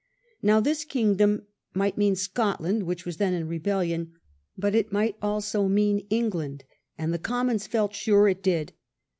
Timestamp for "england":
6.09-6.63